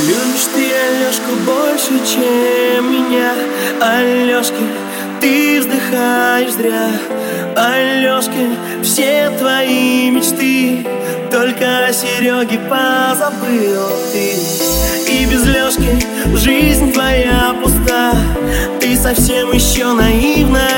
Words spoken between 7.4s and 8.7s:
Алешки,